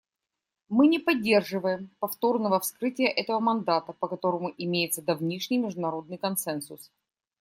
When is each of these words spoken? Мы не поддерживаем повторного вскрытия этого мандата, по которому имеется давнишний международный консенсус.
Мы 0.67 0.87
не 0.87 0.97
поддерживаем 0.97 1.91
повторного 1.99 2.59
вскрытия 2.59 3.09
этого 3.11 3.39
мандата, 3.39 3.93
по 3.93 4.07
которому 4.07 4.51
имеется 4.57 5.03
давнишний 5.03 5.59
международный 5.59 6.17
консенсус. 6.17 6.89